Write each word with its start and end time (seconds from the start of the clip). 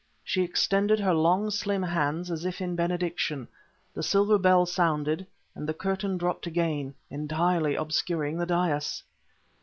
She 0.23 0.41
extended 0.41 0.99
her 0.99 1.13
long, 1.13 1.51
slim 1.51 1.83
hands 1.83 2.31
as 2.31 2.43
if 2.43 2.59
in 2.59 2.75
benediction; 2.75 3.47
the 3.93 4.01
silver 4.01 4.39
bell 4.39 4.65
sounded... 4.65 5.27
and 5.53 5.69
the 5.69 5.75
curtain 5.75 6.17
dropped 6.17 6.47
again, 6.47 6.95
entirely 7.11 7.75
obscuring 7.75 8.39
the 8.39 8.47
dais! 8.47 9.03